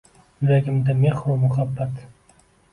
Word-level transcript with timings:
Yuragimda 0.39 0.89
mehru 1.01 1.25
muhabbat 1.41 1.93